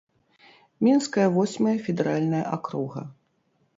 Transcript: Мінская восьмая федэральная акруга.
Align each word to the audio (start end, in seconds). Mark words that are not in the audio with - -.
Мінская 0.87 1.27
восьмая 1.37 1.75
федэральная 1.85 2.43
акруга. 2.59 3.01